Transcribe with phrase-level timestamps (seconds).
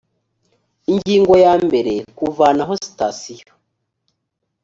[0.91, 3.51] ingingo ya mbere kuvanaho sitasiyo